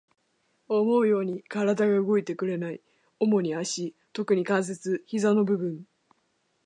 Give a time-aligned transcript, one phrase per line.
[0.67, 2.81] 思うように体が動いてくれない。
[3.19, 5.85] 主に足、特に関節、膝の部分。